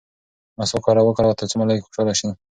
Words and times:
مسواک 0.57 0.85
وکاروه 1.03 1.37
ترڅو 1.39 1.55
ملایکې 1.61 1.85
خوشحاله 1.85 2.13
شي. 2.19 2.27